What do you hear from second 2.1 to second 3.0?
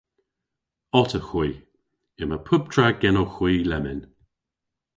Yma pub tra